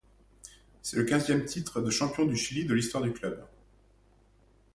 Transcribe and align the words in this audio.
C'est 0.81 0.97
le 0.97 1.03
quinzième 1.03 1.45
titre 1.45 1.79
de 1.79 1.91
champion 1.91 2.25
du 2.25 2.35
Chili 2.35 2.65
de 2.65 2.73
l'histoire 2.73 3.03
du 3.03 3.13
club. 3.13 3.39